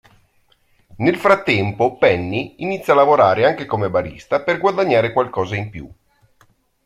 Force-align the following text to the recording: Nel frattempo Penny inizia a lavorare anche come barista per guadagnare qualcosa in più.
Nel 0.95 1.15
frattempo 1.15 1.95
Penny 1.99 2.55
inizia 2.57 2.93
a 2.93 2.95
lavorare 2.95 3.45
anche 3.45 3.67
come 3.67 3.87
barista 3.91 4.41
per 4.41 4.57
guadagnare 4.59 5.13
qualcosa 5.13 5.55
in 5.55 5.69
più. 5.69 5.87